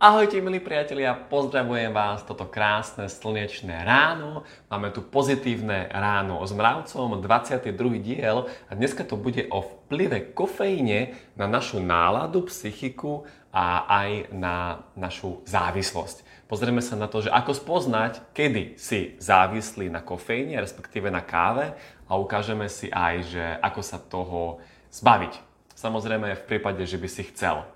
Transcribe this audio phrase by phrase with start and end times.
[0.00, 4.48] Ahojte milí priatelia, pozdravujem vás toto krásne slnečné ráno.
[4.72, 8.00] Máme tu pozitívne ráno s mravcom, 22.
[8.00, 14.88] diel a dneska to bude o vplyve kofeíne na našu náladu, psychiku a aj na
[14.96, 16.48] našu závislosť.
[16.48, 21.76] Pozrieme sa na to, že ako spoznať, kedy si závislí na kofeíne, respektíve na káve
[22.08, 24.64] a ukážeme si aj, že ako sa toho
[24.96, 25.36] zbaviť.
[25.76, 27.68] Samozrejme v prípade, že by si chcel.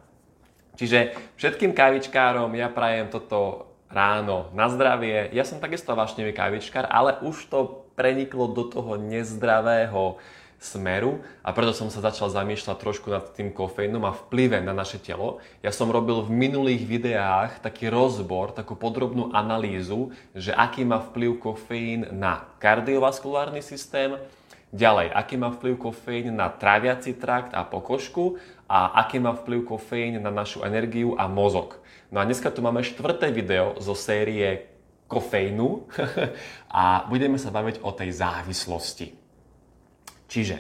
[0.75, 5.31] Čiže všetkým kávičkárom ja prajem toto ráno na zdravie.
[5.31, 10.18] Ja som takisto vášnevý kávičkár, ale už to preniklo do toho nezdravého
[10.64, 14.96] smeru a preto som sa začal zamýšľať trošku nad tým kofeínom a vplyve na naše
[14.96, 15.45] telo.
[15.61, 21.36] Ja som robil v minulých videách taký rozbor, takú podrobnú analýzu, že aký má vplyv
[21.36, 24.17] kofeín na kardiovaskulárny systém,
[24.74, 30.18] ďalej, aký má vplyv kofeín na tráviaci trakt a pokožku a aký má vplyv kofeín
[30.18, 31.78] na našu energiu a mozog.
[32.10, 34.66] No a dneska tu máme štvrté video zo série
[35.06, 35.86] kofeínu
[36.75, 39.14] a budeme sa baviť o tej závislosti.
[40.27, 40.56] Čiže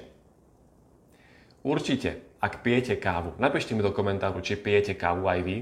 [1.66, 5.56] určite, ak pijete kávu, napíšte mi do komentáru, či pijete kávu aj vy.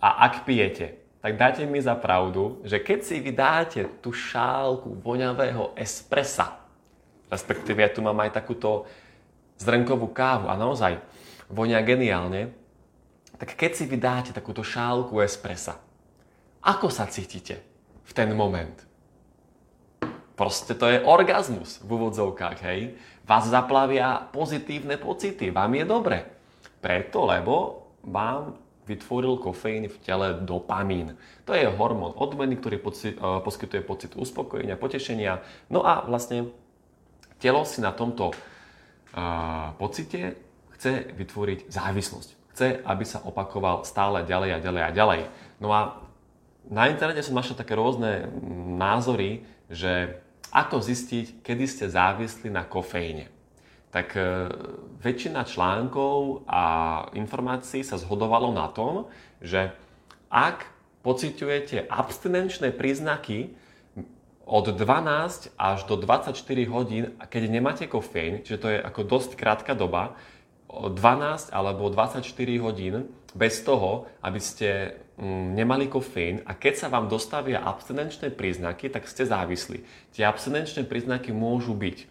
[0.00, 5.76] A ak pijete, tak dajte mi za pravdu, že keď si vydáte tú šálku voňavého
[5.76, 6.59] espressa,
[7.30, 8.84] respektíve ja tu mám aj takúto
[9.62, 10.98] zrnkovú kávu a naozaj
[11.46, 12.50] vonia geniálne,
[13.40, 15.80] tak keď si vydáte takúto šálku espressa,
[16.60, 17.64] ako sa cítite
[18.04, 18.84] v ten moment?
[20.36, 22.96] Proste to je orgazmus v úvodzovkách, hej?
[23.28, 26.18] Vás zaplavia pozitívne pocity, vám je dobre.
[26.80, 28.56] Preto, lebo vám
[28.88, 31.14] vytvoril kofeín v tele dopamín.
[31.44, 35.44] To je hormón odmeny, ktorý poci- uh, poskytuje pocit uspokojenia, potešenia.
[35.68, 36.48] No a vlastne
[37.40, 40.36] telo si na tomto uh, pocite
[40.76, 42.28] chce vytvoriť závislosť.
[42.54, 45.20] Chce, aby sa opakoval stále ďalej a ďalej a ďalej.
[45.60, 46.04] No a
[46.68, 48.28] na internete som našiel také rôzne
[48.76, 53.30] názory, že ako zistiť, kedy ste závislí na kofeíne.
[53.90, 54.22] Tak e,
[55.02, 56.62] väčšina článkov a
[57.14, 59.10] informácií sa zhodovalo na tom,
[59.42, 59.70] že
[60.30, 60.66] ak
[61.02, 63.50] pociťujete abstinenčné príznaky
[64.50, 66.34] od 12 až do 24
[66.74, 70.18] hodín, keď nemáte kofeín, čiže to je ako dosť krátka doba,
[70.66, 72.26] 12 alebo 24
[72.58, 78.90] hodín bez toho, aby ste mm, nemali kofeín a keď sa vám dostavia abstinenčné príznaky,
[78.90, 79.86] tak ste závislí.
[80.14, 82.10] Tie abstinenčné príznaky môžu byť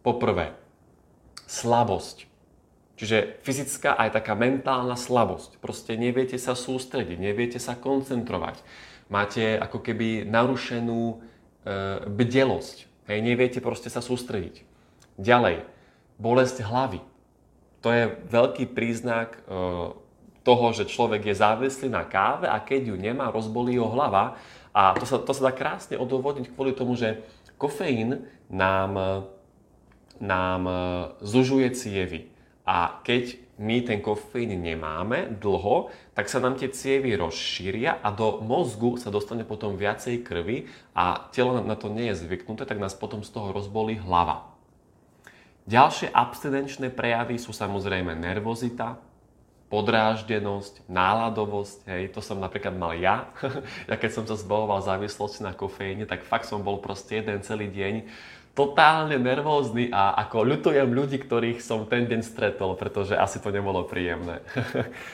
[0.00, 0.56] poprvé
[1.44, 2.24] slabosť,
[2.96, 5.60] čiže fyzická aj taká mentálna slabosť.
[5.60, 8.64] Proste neviete sa sústrediť, neviete sa koncentrovať.
[9.12, 11.20] Máte ako keby narušenú
[12.06, 12.86] bdelosť.
[13.10, 14.62] Hej, neviete proste sa sústrediť.
[15.18, 15.66] Ďalej,
[16.18, 17.02] bolesť hlavy
[17.86, 19.40] to je veľký príznak e,
[20.42, 24.34] toho, že človek je závislý na káve a keď ju nemá, rozbolí ho hlava.
[24.74, 27.22] A to sa, to sa dá krásne odôvodniť kvôli tomu, že
[27.54, 29.22] kofeín nám,
[30.18, 30.74] nám e,
[31.22, 32.26] zužuje cievy.
[32.66, 38.44] A keď my ten kofeín nemáme dlho, tak sa nám tie cievy rozšíria a do
[38.44, 42.92] mozgu sa dostane potom viacej krvi a telo na to nie je zvyknuté, tak nás
[42.92, 44.52] potom z toho rozbolí hlava.
[45.66, 49.02] Ďalšie abstinenčné prejavy sú samozrejme nervozita,
[49.66, 53.34] podráždenosť, náladovosť, hej, to som napríklad mal ja.
[53.90, 57.66] ja keď som sa zbavoval závislosti na kofeíne, tak fakt som bol proste jeden celý
[57.66, 58.06] deň
[58.56, 63.84] totálne nervózny a ako ľutujem ľudí, ktorých som ten deň stretol, pretože asi to nebolo
[63.84, 64.40] príjemné.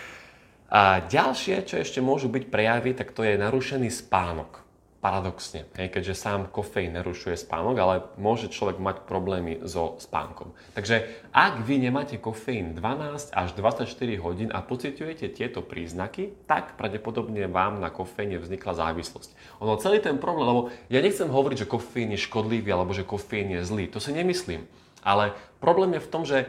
[0.70, 4.62] a ďalšie, čo ešte môžu byť prejavy, tak to je narušený spánok
[5.02, 10.54] paradoxne, hej, keďže sám kofeín nerušuje spánok, ale môže človek mať problémy so spánkom.
[10.78, 13.90] Takže ak vy nemáte kofeín 12 až 24
[14.22, 19.58] hodín a pociťujete tieto príznaky, tak pravdepodobne vám na kofeíne vznikla závislosť.
[19.58, 23.58] Ono celý ten problém, lebo ja nechcem hovoriť, že kofeín je škodlivý alebo že kofeín
[23.58, 24.70] je zlý, to si nemyslím.
[25.02, 26.46] Ale problém je v tom, že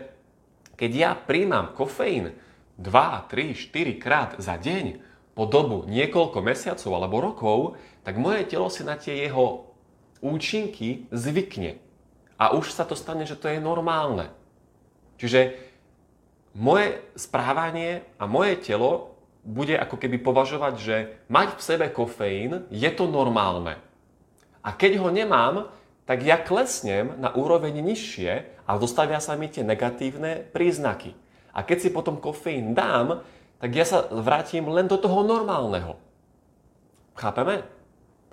[0.78, 2.38] keď ja príjmam kofeín
[2.78, 2.86] 2,
[3.34, 5.02] 3, 4 krát za deň
[5.34, 7.58] po dobu niekoľko mesiacov alebo rokov,
[8.04, 9.72] tak moje telo si na tie jeho
[10.20, 11.80] účinky zvykne.
[12.40, 14.32] A už sa to stane, že to je normálne.
[15.20, 15.56] Čiže
[16.54, 20.96] moje správanie a moje telo bude ako keby považovať, že
[21.28, 23.80] mať v sebe kofeín je to normálne.
[24.64, 25.68] A keď ho nemám,
[26.08, 28.32] tak ja klesnem na úroveň nižšie
[28.64, 31.16] a dostavia sa mi tie negatívne príznaky.
[31.52, 33.24] A keď si potom kofeín dám,
[33.60, 35.96] tak ja sa vrátim len do toho normálneho.
[37.16, 37.64] Chápeme?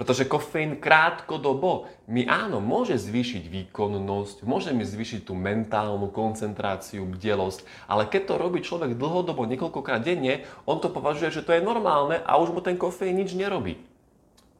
[0.01, 7.69] Pretože kofeín krátkodobo mi áno, môže zvýšiť výkonnosť, môže mi zvýšiť tú mentálnu koncentráciu, bdelosť,
[7.85, 12.17] ale keď to robí človek dlhodobo, niekoľkokrát denne, on to považuje, že to je normálne
[12.17, 13.77] a už mu ten kofeín nič nerobí.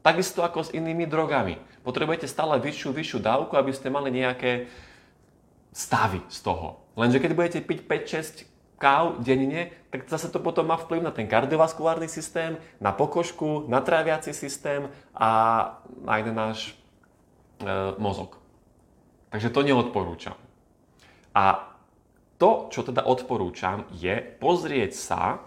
[0.05, 1.57] Takisto ako s inými drogami.
[1.81, 4.69] Potrebujete stále vyššiu, vyššiu dávku, aby ste mali nejaké
[5.73, 6.85] stavy z toho.
[6.93, 7.89] Lenže keď budete piť
[8.45, 8.50] 5-6
[8.81, 13.77] káv denne, tak zase to potom má vplyv na ten kardiovaskulárny systém, na pokožku, na
[13.77, 15.29] tráviaci systém a
[16.09, 16.73] aj na náš
[17.61, 18.41] e, mozog.
[19.29, 20.35] Takže to neodporúčam.
[21.37, 21.71] A
[22.41, 25.45] to, čo teda odporúčam, je pozrieť sa,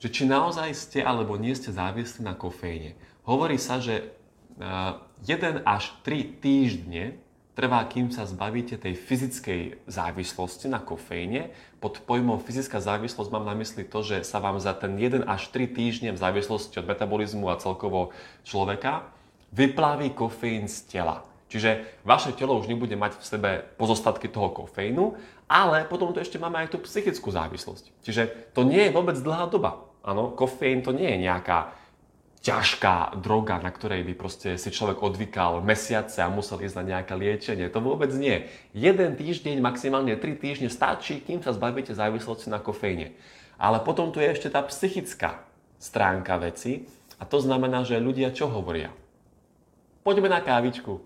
[0.00, 2.96] že či naozaj ste alebo nie ste závislí na kofeíne.
[3.28, 4.16] Hovorí sa, že
[4.56, 7.20] 1 e, až 3 týždne
[7.56, 11.50] trvá, kým sa zbavíte tej fyzickej závislosti na kofeíne.
[11.80, 15.48] Pod pojmom fyzická závislosť mám na mysli to, že sa vám za ten 1 až
[15.50, 18.12] 3 týždne v závislosti od metabolizmu a celkovo
[18.44, 19.08] človeka
[19.56, 21.24] vyplaví kofeín z tela.
[21.48, 23.50] Čiže vaše telo už nebude mať v sebe
[23.80, 25.16] pozostatky toho kofeínu,
[25.48, 28.04] ale potom tu ešte máme aj tú psychickú závislosť.
[28.04, 29.86] Čiže to nie je vôbec dlhá doba.
[30.04, 31.72] Áno, kofeín to nie je nejaká
[32.46, 37.18] ťažká droga, na ktorej by proste si človek odvykal mesiace a musel ísť na nejaké
[37.18, 37.66] liečenie.
[37.74, 38.46] To vôbec nie.
[38.70, 43.18] Jeden týždeň, maximálne tri týždne stačí, kým sa zbavíte závislosti na kofeíne.
[43.58, 45.42] Ale potom tu je ešte tá psychická
[45.82, 46.86] stránka veci
[47.18, 48.94] a to znamená, že ľudia čo hovoria?
[50.06, 51.02] Poďme na kávičku,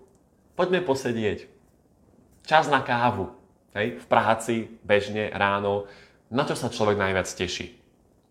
[0.53, 1.49] poďme posedieť.
[2.45, 3.33] Čas na kávu.
[3.73, 3.97] Hej?
[3.97, 4.55] V práci,
[4.85, 5.89] bežne, ráno.
[6.29, 7.80] Na čo sa človek najviac teší?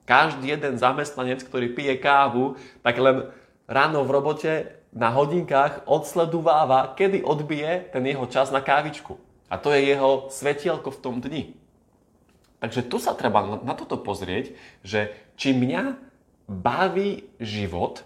[0.09, 3.31] Každý jeden zamestnanec, ktorý pije kávu, tak len
[3.71, 4.53] ráno v robote
[4.91, 9.19] na hodinkách odsledováva, kedy odbije ten jeho čas na kávičku.
[9.51, 11.55] A to je jeho svetielko v tom dni.
[12.61, 14.53] Takže tu sa treba na toto pozrieť,
[14.85, 15.97] že či mňa
[16.51, 18.05] baví život,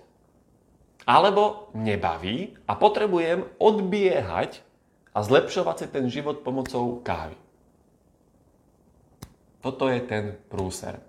[1.04, 4.64] alebo nebaví a potrebujem odbiehať
[5.12, 7.36] a zlepšovať si ten život pomocou kávy.
[9.60, 11.00] Toto je ten prúser.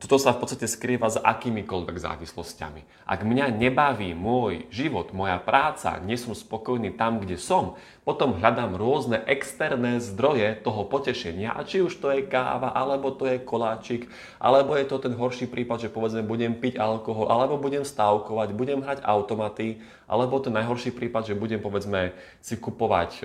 [0.00, 3.04] Toto sa v podstate skrýva s akýmikoľvek závislosťami.
[3.04, 7.76] Ak mňa nebaví môj život, moja práca, nie som spokojný tam, kde som,
[8.08, 11.52] potom hľadám rôzne externé zdroje toho potešenia.
[11.52, 14.08] A či už to je káva, alebo to je koláčik,
[14.40, 18.80] alebo je to ten horší prípad, že povedzme budem piť alkohol, alebo budem stávkovať, budem
[18.80, 23.22] hrať automaty, alebo ten najhorší prípad, že budem povedzme si kupovať e,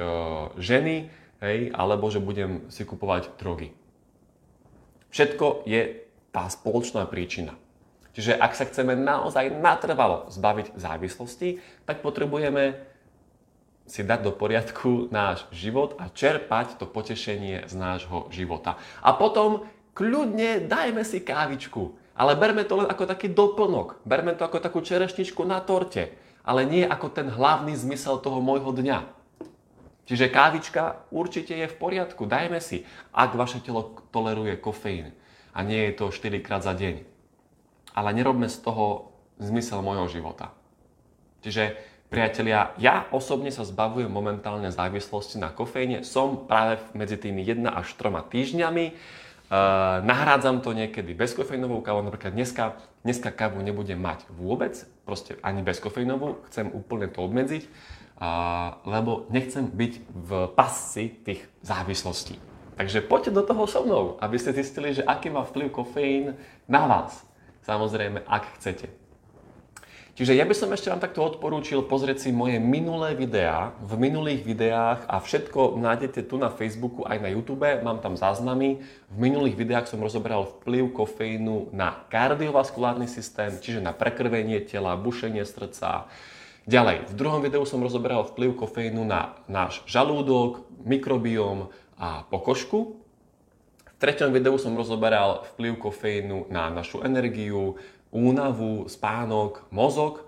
[0.59, 1.07] ženy,
[1.39, 3.71] hej, alebo že budem si kupovať drogy.
[5.15, 6.04] Všetko je
[6.35, 7.55] tá spoločná príčina.
[8.11, 12.79] Čiže ak sa chceme naozaj natrvalo zbaviť závislosti, tak potrebujeme
[13.87, 18.75] si dať do poriadku náš život a čerpať to potešenie z nášho života.
[18.99, 24.43] A potom kľudne dajme si kávičku, ale berme to len ako taký doplnok, berme to
[24.47, 29.11] ako takú čerešničku na torte, ale nie ako ten hlavný zmysel toho môjho dňa.
[30.07, 35.13] Čiže kávička určite je v poriadku, dajme si, ak vaše telo toleruje kofeín
[35.55, 37.07] a nie je to 4 krát za deň.
[37.95, 40.51] Ale nerobme z toho zmysel mojho života.
[41.39, 41.79] Čiže
[42.11, 46.03] priatelia, ja osobne sa zbavujem momentálne závislosti na kofeíne.
[46.03, 48.85] Som práve medzi tými 1 až 3 týždňami.
[49.45, 54.73] Uh, nahrádzam to niekedy bezkofeínovou kávou, napríklad dneska, dneska kávu nebudem mať vôbec,
[55.05, 62.41] proste ani bezkofeínovú, chcem úplne to obmedziť, uh, lebo nechcem byť v pasci tých závislostí.
[62.75, 66.35] Takže poďte do toho so mnou, aby ste zistili, že aký má vplyv kofeín
[66.67, 67.23] na vás.
[67.63, 68.91] Samozrejme, ak chcete.
[70.15, 73.75] Čiže ja by som ešte vám takto odporúčil pozrieť si moje minulé videá.
[73.83, 78.79] V minulých videách a všetko nájdete tu na Facebooku aj na YouTube, mám tam záznamy.
[79.11, 85.43] V minulých videách som rozoberal vplyv kofeínu na kardiovaskulárny systém, čiže na prekrvenie tela, bušenie
[85.43, 86.07] srdca.
[86.63, 92.99] Ďalej, v druhom videu som rozoberal vplyv kofeínu na náš žalúdok, mikrobióm, a pokožku.
[93.95, 97.79] V treťom videu som rozoberal vplyv kofeínu na našu energiu,
[98.11, 100.23] únavu, spánok, mozog.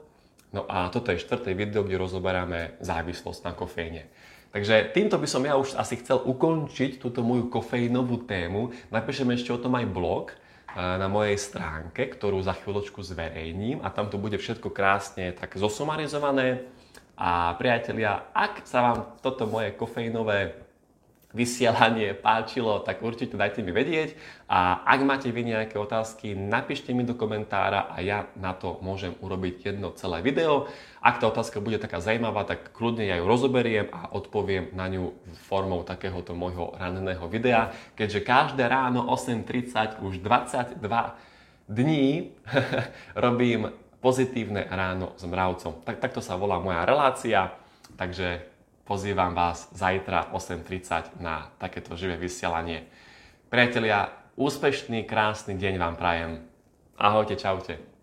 [0.56, 4.04] No a toto je štvrté video, kde rozoberáme závislosť na kofeíne.
[4.56, 8.72] Takže týmto by som ja už asi chcel ukončiť túto moju kofeínovú tému.
[8.88, 13.92] Napíšem ešte o tom aj blog eh, na mojej stránke, ktorú za chvíľočku zverejním a
[13.92, 16.64] tam to bude všetko krásne tak zosumarizované.
[17.18, 20.67] A priatelia, ak sa vám toto moje kofeínové
[21.38, 24.18] vysielanie páčilo, tak určite dajte mi vedieť.
[24.50, 29.14] A ak máte vy nejaké otázky, napíšte mi do komentára a ja na to môžem
[29.22, 30.66] urobiť jedno celé video.
[30.98, 35.14] Ak tá otázka bude taká zaujímavá, tak kľudne ja ju rozoberiem a odpoviem na ňu
[35.46, 40.82] formou takéhoto môjho ranného videa, keďže každé ráno 8.30 už 22
[41.70, 42.34] dní
[43.14, 45.84] robím pozitívne ráno s mravcom.
[45.84, 47.54] Tak, takto sa volá moja relácia,
[48.00, 48.57] takže
[48.88, 52.88] pozývam vás zajtra 8.30 na takéto živé vysielanie.
[53.52, 54.08] Priatelia,
[54.40, 56.32] úspešný, krásny deň vám prajem.
[56.96, 57.97] Ahojte, čaute.